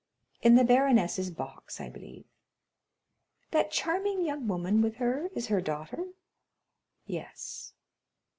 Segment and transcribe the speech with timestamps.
[0.41, 2.25] "In the baroness's box, I believe."
[3.51, 6.05] "That charming young woman with her is her daughter?"
[7.05, 7.73] "Yes."